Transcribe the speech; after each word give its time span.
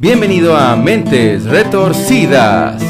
Bienvenido 0.00 0.56
a 0.56 0.76
Mentes 0.76 1.42
Retorcidas. 1.44 2.80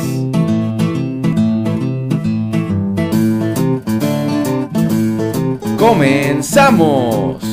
Comenzamos. 5.78 7.47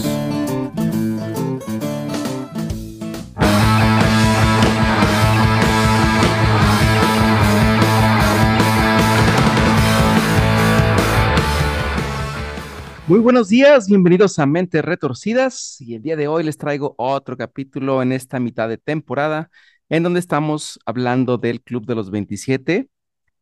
Muy 13.08 13.20
buenos 13.20 13.50
días, 13.50 13.88
bienvenidos 13.88 14.40
a 14.40 14.48
Mentes 14.48 14.84
Retorcidas 14.84 15.80
y 15.80 15.94
el 15.94 16.02
día 16.02 16.16
de 16.16 16.28
hoy 16.28 16.44
les 16.44 16.58
traigo 16.58 16.96
otro 16.98 17.38
capítulo 17.38 18.02
en 18.02 18.12
esta 18.12 18.40
mitad 18.40 18.68
de 18.68 18.80
temporada 18.80 19.52
en 19.90 20.02
donde 20.02 20.20
estamos 20.20 20.80
hablando 20.88 21.38
del 21.38 21.62
Club 21.62 21.86
de 21.86 21.94
los 21.94 22.10
27, 22.10 22.90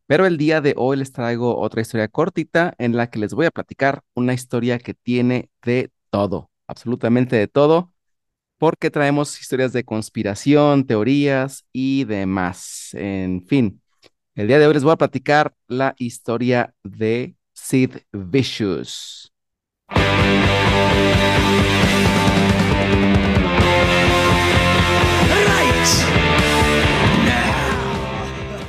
pero 0.05 0.25
el 0.25 0.37
día 0.37 0.59
de 0.59 0.73
hoy 0.75 0.97
les 0.97 1.13
traigo 1.13 1.57
otra 1.57 1.81
historia 1.81 2.09
cortita 2.09 2.73
en 2.77 2.97
la 2.97 3.09
que 3.09 3.19
les 3.19 3.33
voy 3.33 3.45
a 3.45 3.51
platicar 3.51 4.03
una 4.15 4.33
historia 4.33 4.79
que 4.79 4.93
tiene 4.93 5.49
de 5.63 5.91
todo, 6.09 6.51
absolutamente 6.67 7.37
de 7.37 7.47
todo, 7.47 7.93
porque 8.57 8.91
traemos 8.91 9.39
historias 9.39 9.71
de 9.71 9.85
conspiración, 9.85 10.85
teorías 10.85 11.65
y 11.71 12.03
demás. 12.03 12.89
En 12.95 13.45
fin, 13.47 13.81
el 14.35 14.47
día 14.47 14.59
de 14.59 14.67
hoy 14.67 14.73
les 14.73 14.83
voy 14.83 14.91
a 14.91 14.97
platicar 14.97 15.55
la 15.67 15.95
historia 15.97 16.73
de 16.83 17.37
Sid 17.53 17.91
Vicious. 18.11 19.32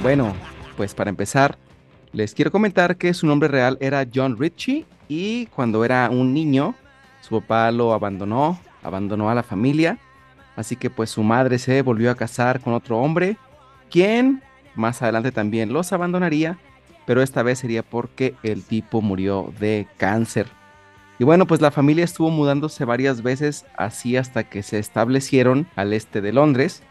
Bueno, 0.05 0.35
pues 0.77 0.95
para 0.95 1.09
empezar, 1.09 1.57
les 2.13 2.35
quiero 2.35 2.51
comentar 2.51 2.97
que 2.99 3.15
su 3.15 3.27
nombre 3.27 3.49
real 3.49 3.79
era 3.81 4.07
John 4.13 4.37
Ritchie 4.39 4.85
y 5.09 5.47
cuando 5.47 5.83
era 5.83 6.11
un 6.11 6.35
niño, 6.35 6.75
su 7.23 7.41
papá 7.41 7.71
lo 7.71 7.95
abandonó, 7.95 8.61
abandonó 8.83 9.31
a 9.31 9.35
la 9.35 9.43
familia, 9.43 9.99
así 10.57 10.77
que 10.77 10.91
pues 10.91 11.09
su 11.09 11.23
madre 11.23 11.59
se 11.59 11.81
volvió 11.81 12.11
a 12.11 12.17
casar 12.17 12.61
con 12.61 12.75
otro 12.75 12.99
hombre, 12.99 13.39
quien 13.91 14.43
más 14.75 15.01
adelante 15.01 15.33
también 15.33 15.73
los 15.73 15.91
abandonaría, 15.95 16.59
pero 17.07 17.23
esta 17.23 17.43
vez 17.43 17.61
sería 17.61 17.83
porque 17.83 18.35
el 18.43 18.63
tipo 18.63 19.01
murió 19.01 19.55
de 19.59 19.89
cáncer. 19.97 20.49
Y 21.19 21.25
bueno, 21.25 21.47
pues 21.47 21.61
la 21.61 21.71
familia 21.71 22.05
estuvo 22.05 22.31
mudándose 22.31 22.85
varias 22.85 23.23
veces 23.23 23.65
así 23.77 24.17
hasta 24.17 24.45
que 24.45 24.63
se 24.63 24.79
establecieron 24.79 25.67
al 25.77 25.93
este 25.93 26.21
de 26.21 26.33
Londres, 26.33 26.83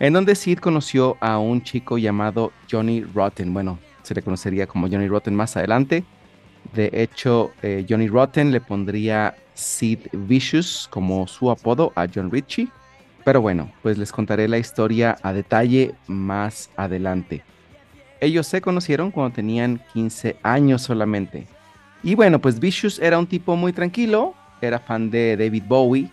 en 0.00 0.12
donde 0.12 0.34
Sid 0.34 0.58
conoció 0.58 1.16
a 1.20 1.38
un 1.38 1.62
chico 1.62 1.96
llamado 1.98 2.52
Johnny 2.70 3.02
Rotten. 3.02 3.54
Bueno, 3.54 3.78
se 4.02 4.14
le 4.14 4.22
conocería 4.22 4.66
como 4.66 4.88
Johnny 4.88 5.06
Rotten 5.06 5.34
más 5.34 5.56
adelante. 5.56 6.04
De 6.74 6.90
hecho, 6.92 7.52
eh, 7.62 7.86
Johnny 7.88 8.08
Rotten 8.08 8.50
le 8.50 8.60
pondría 8.60 9.36
Sid 9.54 10.00
Vicious 10.12 10.88
como 10.90 11.26
su 11.26 11.50
apodo 11.50 11.92
a 11.94 12.06
John 12.12 12.30
Ritchie. 12.30 12.68
Pero 13.24 13.40
bueno, 13.40 13.70
pues 13.82 13.98
les 13.98 14.10
contaré 14.10 14.48
la 14.48 14.58
historia 14.58 15.18
a 15.22 15.32
detalle 15.32 15.94
más 16.06 16.70
adelante. 16.76 17.42
Ellos 18.20 18.46
se 18.46 18.60
conocieron 18.60 19.10
cuando 19.10 19.34
tenían 19.34 19.80
15 19.92 20.36
años 20.42 20.82
solamente. 20.82 21.46
Y 22.02 22.14
bueno, 22.14 22.40
pues 22.40 22.60
Vicious 22.60 22.98
era 22.98 23.18
un 23.18 23.26
tipo 23.26 23.56
muy 23.56 23.72
tranquilo, 23.72 24.34
era 24.60 24.78
fan 24.78 25.10
de 25.10 25.36
David 25.36 25.64
Bowie, 25.66 26.10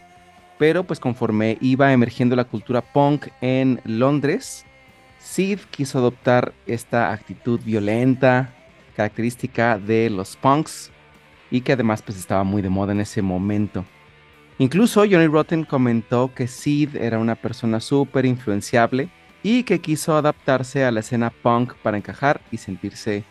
pero 0.57 0.83
pues 0.83 0.99
conforme 0.99 1.57
iba 1.61 1.91
emergiendo 1.91 2.35
la 2.35 2.45
cultura 2.45 2.81
punk 2.81 3.27
en 3.41 3.81
Londres, 3.85 4.65
Sid 5.19 5.59
quiso 5.71 5.97
adoptar 5.99 6.53
esta 6.65 7.11
actitud 7.11 7.59
violenta, 7.63 8.53
característica 8.95 9.77
de 9.77 10.09
los 10.09 10.35
punks, 10.35 10.91
y 11.51 11.61
que 11.61 11.73
además 11.73 12.01
pues 12.01 12.17
estaba 12.17 12.43
muy 12.43 12.61
de 12.61 12.69
moda 12.69 12.91
en 12.91 13.01
ese 13.01 13.21
momento. 13.21 13.85
Incluso 14.57 15.01
Johnny 15.01 15.27
Rotten 15.27 15.65
comentó 15.65 16.33
que 16.33 16.47
Sid 16.47 16.95
era 16.95 17.19
una 17.19 17.35
persona 17.35 17.79
súper 17.79 18.25
influenciable 18.25 19.09
y 19.43 19.63
que 19.63 19.81
quiso 19.81 20.15
adaptarse 20.15 20.85
a 20.85 20.91
la 20.91 21.01
escena 21.01 21.29
punk 21.29 21.73
para 21.75 21.97
encajar 21.97 22.41
y 22.51 22.57
sentirse 22.57 23.25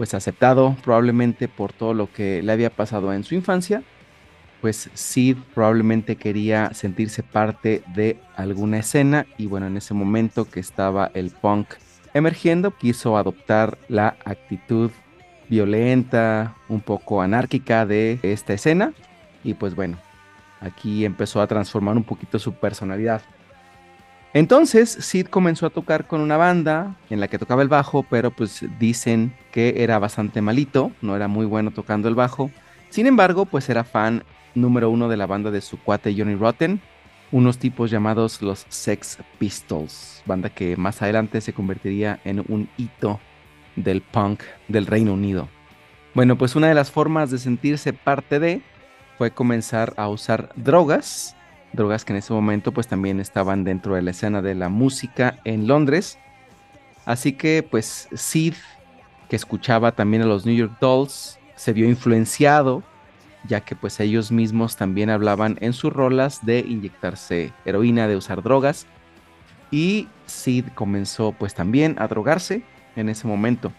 pues 0.00 0.14
aceptado 0.14 0.78
probablemente 0.82 1.46
por 1.46 1.74
todo 1.74 1.92
lo 1.92 2.10
que 2.10 2.42
le 2.42 2.52
había 2.52 2.70
pasado 2.70 3.12
en 3.12 3.22
su 3.22 3.34
infancia, 3.34 3.82
pues 4.62 4.88
Sid 4.94 5.36
probablemente 5.54 6.16
quería 6.16 6.72
sentirse 6.72 7.22
parte 7.22 7.82
de 7.94 8.18
alguna 8.34 8.78
escena 8.78 9.26
y 9.36 9.44
bueno, 9.44 9.66
en 9.66 9.76
ese 9.76 9.92
momento 9.92 10.46
que 10.46 10.58
estaba 10.58 11.10
el 11.12 11.28
punk 11.28 11.74
emergiendo, 12.14 12.70
quiso 12.70 13.18
adoptar 13.18 13.76
la 13.90 14.16
actitud 14.24 14.90
violenta, 15.50 16.56
un 16.70 16.80
poco 16.80 17.20
anárquica 17.20 17.84
de 17.84 18.20
esta 18.22 18.54
escena 18.54 18.94
y 19.44 19.52
pues 19.52 19.74
bueno, 19.74 19.98
aquí 20.62 21.04
empezó 21.04 21.42
a 21.42 21.46
transformar 21.46 21.98
un 21.98 22.04
poquito 22.04 22.38
su 22.38 22.54
personalidad. 22.54 23.20
Entonces 24.32 24.90
Sid 24.90 25.26
comenzó 25.26 25.66
a 25.66 25.70
tocar 25.70 26.06
con 26.06 26.20
una 26.20 26.36
banda 26.36 26.96
en 27.10 27.18
la 27.18 27.26
que 27.26 27.38
tocaba 27.38 27.62
el 27.62 27.68
bajo, 27.68 28.04
pero 28.04 28.30
pues 28.30 28.64
dicen 28.78 29.34
que 29.50 29.82
era 29.82 29.98
bastante 29.98 30.40
malito, 30.40 30.92
no 31.02 31.16
era 31.16 31.26
muy 31.26 31.46
bueno 31.46 31.72
tocando 31.72 32.08
el 32.08 32.14
bajo. 32.14 32.50
Sin 32.90 33.06
embargo, 33.06 33.44
pues 33.44 33.68
era 33.68 33.82
fan 33.82 34.22
número 34.54 34.88
uno 34.90 35.08
de 35.08 35.16
la 35.16 35.26
banda 35.26 35.50
de 35.50 35.60
su 35.60 35.78
cuate 35.80 36.14
Johnny 36.16 36.36
Rotten, 36.36 36.80
unos 37.32 37.58
tipos 37.58 37.90
llamados 37.90 38.40
los 38.40 38.66
Sex 38.68 39.18
Pistols, 39.38 40.22
banda 40.26 40.48
que 40.48 40.76
más 40.76 41.02
adelante 41.02 41.40
se 41.40 41.52
convertiría 41.52 42.20
en 42.24 42.44
un 42.48 42.68
hito 42.76 43.18
del 43.74 44.00
punk 44.00 44.42
del 44.68 44.86
Reino 44.86 45.14
Unido. 45.14 45.48
Bueno, 46.14 46.36
pues 46.36 46.54
una 46.54 46.68
de 46.68 46.74
las 46.74 46.90
formas 46.90 47.30
de 47.30 47.38
sentirse 47.38 47.92
parte 47.92 48.38
de 48.38 48.62
fue 49.18 49.32
comenzar 49.32 49.92
a 49.96 50.08
usar 50.08 50.50
drogas 50.56 51.36
drogas 51.72 52.04
que 52.04 52.12
en 52.12 52.18
ese 52.18 52.32
momento 52.32 52.72
pues 52.72 52.88
también 52.88 53.20
estaban 53.20 53.64
dentro 53.64 53.94
de 53.94 54.02
la 54.02 54.10
escena 54.10 54.42
de 54.42 54.54
la 54.54 54.68
música 54.68 55.38
en 55.44 55.66
Londres. 55.66 56.18
Así 57.04 57.32
que 57.32 57.62
pues 57.62 58.08
Sid, 58.12 58.54
que 59.28 59.36
escuchaba 59.36 59.92
también 59.92 60.22
a 60.22 60.26
los 60.26 60.46
New 60.46 60.54
York 60.54 60.76
Dolls, 60.80 61.38
se 61.56 61.72
vio 61.72 61.88
influenciado, 61.88 62.82
ya 63.46 63.60
que 63.60 63.74
pues 63.76 64.00
ellos 64.00 64.32
mismos 64.32 64.76
también 64.76 65.10
hablaban 65.10 65.58
en 65.60 65.72
sus 65.72 65.92
rolas 65.92 66.44
de 66.44 66.60
inyectarse 66.60 67.52
heroína, 67.64 68.08
de 68.08 68.16
usar 68.16 68.42
drogas. 68.42 68.86
Y 69.70 70.08
Sid 70.26 70.66
comenzó 70.74 71.32
pues 71.32 71.54
también 71.54 71.96
a 71.98 72.08
drogarse 72.08 72.62
en 72.96 73.08
ese 73.08 73.26
momento. 73.26 73.72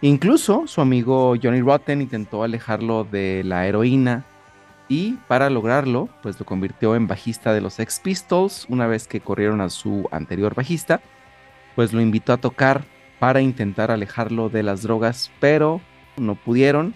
Incluso 0.00 0.66
su 0.66 0.80
amigo 0.80 1.34
Johnny 1.42 1.60
Rotten 1.60 2.00
intentó 2.00 2.44
alejarlo 2.44 3.04
de 3.04 3.42
la 3.44 3.66
heroína 3.66 4.24
y 4.88 5.18
para 5.28 5.50
lograrlo, 5.50 6.08
pues 6.22 6.40
lo 6.40 6.46
convirtió 6.46 6.96
en 6.96 7.06
bajista 7.06 7.52
de 7.52 7.60
los 7.60 7.74
Sex 7.74 8.00
Pistols 8.00 8.66
una 8.68 8.86
vez 8.86 9.06
que 9.06 9.20
corrieron 9.20 9.60
a 9.60 9.68
su 9.68 10.08
anterior 10.10 10.54
bajista, 10.54 11.02
pues 11.76 11.92
lo 11.92 12.00
invitó 12.00 12.32
a 12.32 12.38
tocar 12.38 12.84
para 13.18 13.40
intentar 13.40 13.90
alejarlo 13.90 14.48
de 14.48 14.62
las 14.62 14.82
drogas, 14.82 15.30
pero 15.40 15.80
no 16.16 16.34
pudieron. 16.36 16.94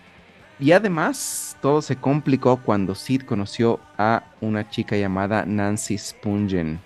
Y 0.58 0.72
además, 0.72 1.56
todo 1.60 1.82
se 1.82 1.96
complicó 1.96 2.58
cuando 2.58 2.94
Sid 2.94 3.22
conoció 3.22 3.80
a 3.98 4.24
una 4.40 4.68
chica 4.70 4.96
llamada 4.96 5.44
Nancy 5.44 5.98
Spungen. 5.98 6.80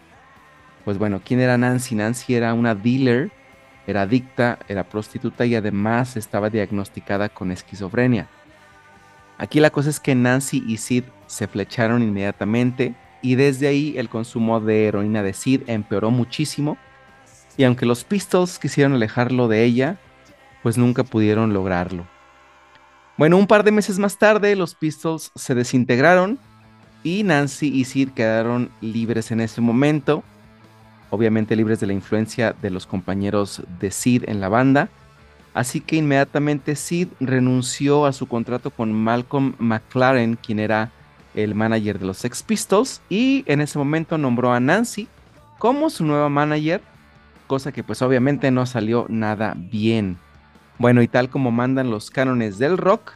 Pues 0.85 0.99
bueno, 0.99 1.21
¿quién 1.25 1.41
era 1.41 1.59
Nancy? 1.59 1.95
Nancy 1.95 2.35
era 2.35 2.55
una 2.55 2.75
dealer, 2.75 3.31
era 3.87 4.03
adicta, 4.03 4.59
era 4.69 4.89
prostituta 4.89 5.45
y 5.47 5.55
además 5.55 6.17
estaba 6.17 6.51
diagnosticada 6.51 7.29
con 7.29 7.51
esquizofrenia. 7.51 8.29
Aquí 9.39 9.61
la 9.61 9.71
cosa 9.71 9.91
es 9.91 10.01
que 10.01 10.15
Nancy 10.15 10.65
y 10.67 10.79
Sid 10.79 11.05
se 11.27 11.47
flecharon 11.47 12.03
inmediatamente 12.03 12.95
y 13.21 13.35
desde 13.35 13.67
ahí 13.67 13.95
el 13.97 14.09
consumo 14.09 14.61
de 14.61 14.87
heroína 14.87 15.23
de 15.23 15.35
Sid 15.35 15.63
empeoró 15.67 16.11
muchísimo. 16.11 16.79
Y 17.57 17.65
aunque 17.65 17.87
los 17.87 18.05
Pistols 18.05 18.59
quisieron 18.59 18.95
alejarlo 18.95 19.49
de 19.49 19.65
ella, 19.65 19.99
pues 20.63 20.79
nunca 20.79 21.05
pudieron 21.05 21.53
lograrlo. 21.53 22.07
Bueno, 23.19 23.37
un 23.37 23.47
par 23.47 23.65
de 23.65 23.73
meses 23.73 23.99
más 23.99 24.19
tarde 24.19 24.57
los 24.57 24.75
Pistols 24.75 25.33
se 25.35 25.55
desintegraron 25.55 26.39
y 27.03 27.23
Nancy 27.23 27.69
y 27.69 27.85
Sid 27.85 28.11
quedaron 28.11 28.71
libres 28.81 29.31
en 29.31 29.41
ese 29.41 29.61
momento, 29.61 30.23
obviamente 31.11 31.57
libres 31.57 31.81
de 31.81 31.87
la 31.87 31.93
influencia 31.93 32.55
de 32.61 32.71
los 32.71 32.87
compañeros 32.87 33.63
de 33.81 33.91
Sid 33.91 34.25
en 34.27 34.41
la 34.41 34.49
banda 34.49 34.91
Así 35.57 35.81
que 35.81 35.97
inmediatamente 35.97 36.77
Sid 36.77 37.09
renunció 37.19 38.05
a 38.05 38.13
su 38.13 38.27
contrato 38.27 38.71
con 38.71 38.93
Malcolm 38.93 39.55
McLaren, 39.59 40.37
quien 40.37 40.59
era 40.59 40.93
el 41.35 41.55
manager 41.55 41.99
de 41.99 42.05
los 42.05 42.19
Sex 42.19 42.43
Pistols, 42.43 43.01
y 43.09 43.43
en 43.47 43.63
ese 43.63 43.79
momento 43.79 44.19
nombró 44.19 44.53
a 44.53 44.61
Nancy 44.61 45.09
como 45.59 45.89
su 45.89 46.05
nueva 46.05 46.29
manager, 46.29 46.83
cosa 47.47 47.73
que 47.73 47.83
pues 47.83 48.03
obviamente 48.03 48.51
no 48.51 48.67
salió 48.67 49.07
nada 49.09 49.55
bien. 49.57 50.19
Bueno, 50.77 51.01
y 51.01 51.09
tal 51.09 51.31
como 51.31 51.51
mandan 51.51 51.91
los 51.91 52.11
cánones 52.11 52.59
del 52.59 52.77
rock, 52.77 53.13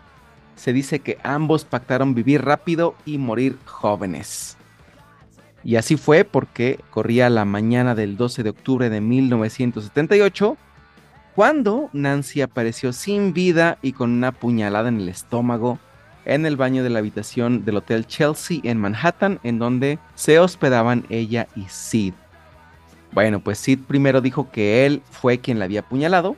se 0.56 0.72
dice 0.72 1.00
que 1.00 1.18
ambos 1.22 1.66
pactaron 1.66 2.14
vivir 2.14 2.42
rápido 2.42 2.94
y 3.04 3.18
morir 3.18 3.58
jóvenes. 3.66 4.56
Y 5.62 5.76
así 5.76 5.98
fue 5.98 6.24
porque 6.24 6.80
corría 6.88 7.28
la 7.28 7.44
mañana 7.44 7.94
del 7.94 8.16
12 8.16 8.44
de 8.44 8.48
octubre 8.48 8.88
de 8.88 9.02
1978 9.02 10.56
cuando 11.34 11.90
Nancy 11.92 12.42
apareció 12.42 12.92
sin 12.92 13.32
vida 13.32 13.78
y 13.82 13.92
con 13.92 14.10
una 14.10 14.32
puñalada 14.32 14.88
en 14.88 15.00
el 15.00 15.08
estómago 15.08 15.78
en 16.24 16.46
el 16.46 16.56
baño 16.56 16.82
de 16.82 16.90
la 16.90 16.98
habitación 16.98 17.64
del 17.64 17.78
Hotel 17.78 18.06
Chelsea 18.06 18.60
en 18.62 18.78
Manhattan, 18.78 19.40
en 19.42 19.58
donde 19.58 19.98
se 20.14 20.38
hospedaban 20.38 21.04
ella 21.08 21.48
y 21.56 21.64
Sid. 21.68 22.14
Bueno, 23.12 23.40
pues 23.40 23.58
Sid 23.58 23.80
primero 23.88 24.20
dijo 24.20 24.50
que 24.50 24.86
él 24.86 25.02
fue 25.10 25.38
quien 25.38 25.58
la 25.58 25.64
había 25.64 25.80
apuñalado, 25.80 26.36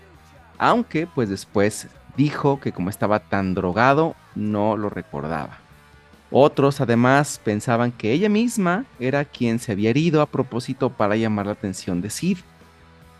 aunque 0.58 1.06
pues 1.06 1.28
después 1.28 1.88
dijo 2.16 2.60
que 2.60 2.72
como 2.72 2.90
estaba 2.90 3.20
tan 3.20 3.54
drogado 3.54 4.14
no 4.34 4.76
lo 4.76 4.88
recordaba. 4.88 5.58
Otros 6.30 6.80
además 6.80 7.40
pensaban 7.44 7.92
que 7.92 8.12
ella 8.12 8.30
misma 8.30 8.86
era 8.98 9.26
quien 9.26 9.58
se 9.58 9.72
había 9.72 9.90
herido 9.90 10.22
a 10.22 10.26
propósito 10.26 10.88
para 10.88 11.16
llamar 11.16 11.46
la 11.46 11.52
atención 11.52 12.00
de 12.00 12.08
Sid, 12.08 12.38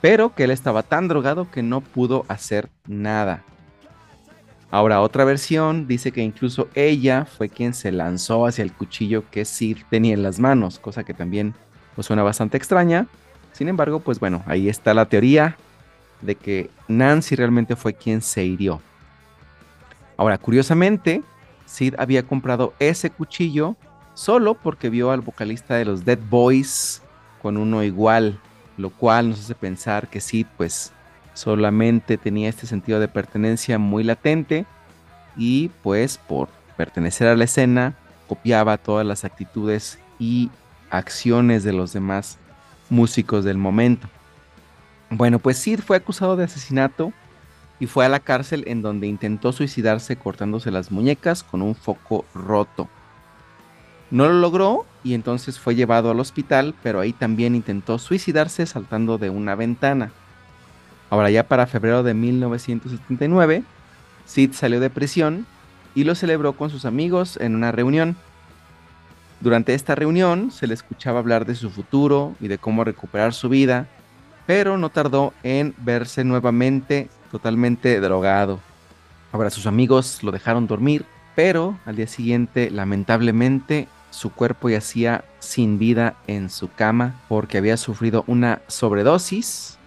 pero 0.03 0.35
que 0.35 0.45
él 0.45 0.51
estaba 0.51 0.83
tan 0.83 1.09
drogado 1.09 1.51
que 1.51 1.63
no 1.63 1.81
pudo 1.81 2.27
hacer 2.29 2.69
nada. 2.87 3.45
Ahora 4.71 5.01
otra 5.01 5.25
versión 5.25 5.87
dice 5.87 6.13
que 6.13 6.23
incluso 6.23 6.69
ella 6.75 7.25
fue 7.25 7.49
quien 7.49 7.73
se 7.73 7.93
lanzó 7.93 8.47
hacia 8.47 8.65
el 8.65 8.73
cuchillo 8.73 9.25
que 9.31 9.45
Sid 9.45 9.79
tenía 9.91 10.15
en 10.15 10.23
las 10.23 10.41
manos, 10.41 10.79
cosa 10.79 11.05
que 11.05 11.15
también 11.15 11.55
pues, 11.95 12.07
suena 12.07 12.23
bastante 12.23 12.57
extraña. 12.57 13.07
Sin 13.53 13.69
embargo, 13.69 14.01
pues 14.01 14.19
bueno, 14.19 14.43
ahí 14.47 14.69
está 14.69 14.93
la 14.93 15.07
teoría 15.07 15.57
de 16.21 16.35
que 16.35 16.71
Nancy 16.89 17.37
realmente 17.37 17.77
fue 17.77 17.95
quien 17.95 18.23
se 18.23 18.45
hirió. 18.45 18.81
Ahora, 20.17 20.37
curiosamente, 20.39 21.23
Sid 21.67 21.95
había 21.99 22.25
comprado 22.25 22.75
ese 22.81 23.11
cuchillo 23.11 23.77
solo 24.15 24.55
porque 24.55 24.91
vio 24.91 25.13
al 25.13 25.21
vocalista 25.21 25.75
de 25.75 25.85
los 25.85 26.05
Dead 26.05 26.19
Boys 26.29 27.03
con 27.41 27.57
uno 27.57 27.85
igual, 27.85 28.41
lo 28.77 28.91
cual 28.91 29.31
nos 29.31 29.41
hace 29.41 29.55
pensar 29.55 30.09
que 30.09 30.21
Sid 30.21 30.47
pues 30.57 30.93
solamente 31.35 32.19
tenía 32.19 32.49
este 32.49 32.67
sentido 32.67 33.01
de 33.01 33.09
pertenencia 33.09 33.79
muy 33.79 34.05
latente 34.05 34.67
y 35.37 35.71
pues 35.83 36.19
por 36.19 36.49
pertenecer 36.77 37.29
a 37.29 37.37
la 37.37 37.45
escena 37.45 37.95
copiaba 38.29 38.79
todas 38.79 39.07
las 39.07 39.25
actitudes 39.25 39.99
y 40.19 40.51
acciones 40.91 41.65
de 41.65 41.73
los 41.73 41.93
demás 41.93 42.39
músicos 42.91 43.45
del 43.45 43.59
momento. 43.59 44.09
Bueno, 45.11 45.39
pues 45.39 45.59
Sid 45.59 45.81
fue 45.81 45.97
acusado 45.97 46.37
de 46.37 46.45
asesinato 46.45 47.13
y 47.81 47.87
fue 47.87 48.07
a 48.07 48.09
la 48.09 48.21
cárcel 48.21 48.65
en 48.67 48.81
donde 48.81 49.07
intentó 49.07 49.53
suicidarse 49.53 50.17
cortándose 50.17 50.71
las 50.71 50.91
muñecas 50.91 51.43
con 51.43 51.63
un 51.63 51.75
foco 51.75 52.25
roto. 52.35 52.89
No 54.11 54.29
lo 54.29 54.35
logró 54.35 54.87
y 55.05 55.15
entonces 55.15 55.59
fue 55.59 55.75
llevado 55.75 56.11
al 56.11 56.21
hospital, 56.21 56.75
pero 56.83 57.01
ahí 57.01 57.13
también 57.13 57.55
intentó 57.55 57.99
suicidarse 57.99 58.67
saltando 58.67 59.19
de 59.19 59.31
una 59.31 59.55
ventana. 59.55 60.13
Ahora 61.11 61.31
ya 61.31 61.47
para 61.47 61.67
febrero 61.67 62.03
de 62.03 62.15
1979, 62.15 63.65
Sid 64.25 64.53
salió 64.53 64.81
de 64.81 64.91
prisión 64.91 65.47
y 65.95 66.05
lo 66.05 66.15
celebró 66.15 66.55
con 66.55 66.71
sus 66.71 66.85
amigos 66.85 67.37
en 67.37 67.55
una 67.55 67.73
reunión. 67.73 68.17
Durante 69.41 69.75
esta 69.75 69.95
reunión 69.95 70.51
se 70.51 70.67
le 70.67 70.75
escuchaba 70.75 71.19
hablar 71.19 71.45
de 71.45 71.55
su 71.55 71.69
futuro 71.69 72.35
y 72.41 72.49
de 72.49 72.59
cómo 72.59 72.85
recuperar 72.85 73.35
su 73.35 73.49
vida, 73.49 73.89
pero 74.47 74.79
no 74.79 74.89
tardó 74.89 75.35
en 75.43 75.75
verse 75.79 76.25
nuevamente 76.25 77.09
totalmente 77.31 78.01
drogado. 78.01 78.61
Ahora 79.33 79.51
sus 79.51 79.67
amigos 79.67 80.23
lo 80.23 80.31
dejaron 80.31 80.67
dormir, 80.67 81.05
pero 81.35 81.79
al 81.87 81.97
día 81.97 82.07
siguiente, 82.07 82.71
lamentablemente, 82.71 83.89
su 84.13 84.31
cuerpo 84.31 84.69
yacía 84.69 85.25
sin 85.41 85.79
vida 85.79 86.15
en 86.27 86.51
su 86.51 86.71
cama 86.71 87.17
porque 87.29 87.59
había 87.59 87.77
sufrido 87.77 88.25
una 88.27 88.61
sobredosis. 88.69 89.79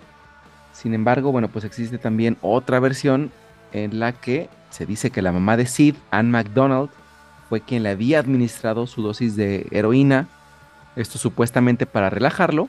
Sin 0.73 0.93
embargo, 0.93 1.31
bueno, 1.31 1.47
pues 1.47 1.63
existe 1.63 1.97
también 1.97 2.37
otra 2.41 2.79
versión 2.79 3.31
en 3.71 3.99
la 3.99 4.13
que 4.13 4.49
se 4.71 4.85
dice 4.85 5.11
que 5.11 5.21
la 5.21 5.31
mamá 5.31 5.57
de 5.57 5.67
Sid, 5.67 5.95
Ann 6.11 6.31
McDonald, 6.31 6.89
fue 7.47 7.61
quien 7.61 7.83
le 7.83 7.89
había 7.89 8.19
administrado 8.19 8.87
su 8.87 9.03
dosis 9.03 9.35
de 9.35 9.67
heroína, 9.71 10.27
esto 10.95 11.17
supuestamente 11.17 11.85
para 11.85 12.09
relajarlo, 12.09 12.67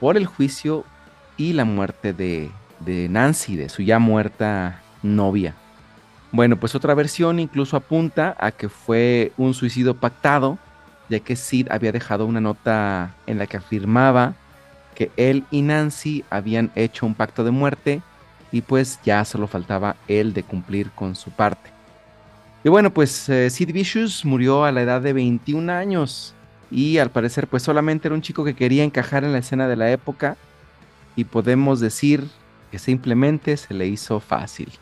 por 0.00 0.16
el 0.16 0.26
juicio 0.26 0.84
y 1.36 1.52
la 1.52 1.64
muerte 1.64 2.12
de, 2.12 2.50
de 2.80 3.08
Nancy, 3.08 3.56
de 3.56 3.68
su 3.68 3.82
ya 3.82 3.98
muerta 3.98 4.80
novia. 5.02 5.54
Bueno, 6.32 6.56
pues 6.56 6.74
otra 6.74 6.94
versión 6.94 7.38
incluso 7.38 7.76
apunta 7.76 8.36
a 8.40 8.50
que 8.50 8.68
fue 8.68 9.32
un 9.36 9.54
suicidio 9.54 9.94
pactado, 9.94 10.58
ya 11.08 11.20
que 11.20 11.36
Sid 11.36 11.68
había 11.70 11.92
dejado 11.92 12.26
una 12.26 12.40
nota 12.40 13.14
en 13.26 13.38
la 13.38 13.46
que 13.46 13.56
afirmaba 13.56 14.34
que 14.94 15.10
él 15.16 15.44
y 15.50 15.62
Nancy 15.62 16.24
habían 16.30 16.70
hecho 16.74 17.06
un 17.06 17.14
pacto 17.14 17.44
de 17.44 17.50
muerte 17.50 18.00
y 18.52 18.62
pues 18.62 19.00
ya 19.04 19.24
solo 19.24 19.46
faltaba 19.46 19.96
él 20.08 20.32
de 20.32 20.44
cumplir 20.44 20.90
con 20.90 21.16
su 21.16 21.30
parte. 21.30 21.70
Y 22.62 22.68
bueno, 22.68 22.90
pues 22.90 23.28
eh, 23.28 23.50
Sid 23.50 23.72
Vicious 23.72 24.24
murió 24.24 24.64
a 24.64 24.72
la 24.72 24.82
edad 24.82 25.02
de 25.02 25.12
21 25.12 25.70
años 25.70 26.34
y 26.70 26.98
al 26.98 27.10
parecer 27.10 27.46
pues 27.46 27.62
solamente 27.62 28.08
era 28.08 28.14
un 28.14 28.22
chico 28.22 28.44
que 28.44 28.54
quería 28.54 28.84
encajar 28.84 29.24
en 29.24 29.32
la 29.32 29.38
escena 29.38 29.68
de 29.68 29.76
la 29.76 29.90
época 29.90 30.36
y 31.16 31.24
podemos 31.24 31.80
decir 31.80 32.26
que 32.70 32.78
simplemente 32.78 33.56
se 33.56 33.74
le 33.74 33.86
hizo 33.86 34.20
fácil. 34.20 34.72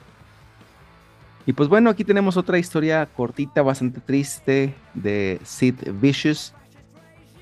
Y 1.44 1.52
pues 1.54 1.68
bueno, 1.68 1.90
aquí 1.90 2.04
tenemos 2.04 2.36
otra 2.36 2.58
historia 2.58 3.06
cortita, 3.06 3.62
bastante 3.62 4.00
triste 4.00 4.74
de 4.94 5.40
Sid 5.44 5.74
Vicious. 6.00 6.54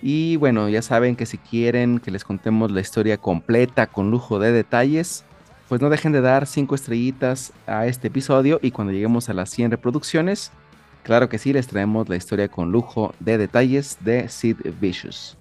Y 0.01 0.37
bueno, 0.37 0.69
ya 0.71 0.81
saben 0.81 1.17
que 1.17 1.27
si 1.27 1.37
quieren 1.37 1.99
que 1.99 2.11
les 2.11 2.25
contemos 2.25 2.71
la 2.71 2.81
historia 2.81 3.19
completa 3.19 3.87
con 3.87 4.11
lujo 4.11 4.39
de 4.39 4.53
detalles, 4.53 5.25
pues 5.69 5.83
no 5.83 5.91
dejen 5.91 6.13
de 6.13 6.23
dar 6.23 6.47
5 6.47 6.75
estrellitas 6.75 7.53
a 7.67 7.87
este 7.87 8.09
episodio 8.09 8.59
y 8.63 8.71
cuando 8.71 8.93
lleguemos 8.93 9.29
a 9.29 9.35
las 9.35 9.51
100 9.51 9.73
reproducciones, 9.73 10.51
claro 11.03 11.29
que 11.29 11.39
sí, 11.39 11.53
les 11.53 11.67
traemos 11.67 12.09
la 12.09 12.17
historia 12.17 12.49
con 12.49 12.73
lujo 12.73 13.15
de 13.21 13.37
detalles 13.37 13.99
de 14.01 14.29
Sid 14.31 14.57
Vicious. 14.81 15.37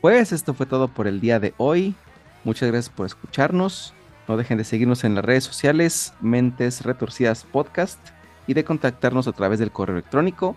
Pues 0.00 0.30
esto 0.30 0.54
fue 0.54 0.66
todo 0.66 0.86
por 0.86 1.08
el 1.08 1.20
día 1.20 1.40
de 1.40 1.52
hoy. 1.56 1.96
Muchas 2.44 2.70
gracias 2.70 2.94
por 2.94 3.06
escucharnos. 3.06 3.92
No 4.28 4.36
dejen 4.36 4.58
de 4.58 4.64
seguirnos 4.64 5.04
en 5.04 5.14
las 5.14 5.24
redes 5.24 5.44
sociales, 5.44 6.12
Mentes 6.20 6.84
Retorcidas 6.84 7.44
Podcast, 7.44 7.98
y 8.46 8.54
de 8.54 8.64
contactarnos 8.64 9.26
a 9.26 9.32
través 9.32 9.58
del 9.58 9.72
correo 9.72 9.96
electrónico. 9.96 10.56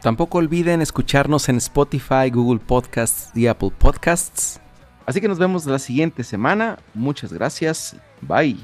Tampoco 0.00 0.38
olviden 0.38 0.82
escucharnos 0.82 1.48
en 1.48 1.56
Spotify, 1.56 2.30
Google 2.32 2.60
Podcasts 2.60 3.30
y 3.34 3.46
Apple 3.46 3.72
Podcasts. 3.78 4.60
Así 5.06 5.20
que 5.20 5.28
nos 5.28 5.38
vemos 5.38 5.66
la 5.66 5.78
siguiente 5.78 6.24
semana. 6.24 6.78
Muchas 6.94 7.32
gracias. 7.32 7.96
Bye. 8.22 8.58